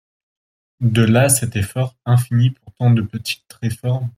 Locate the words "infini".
2.07-2.49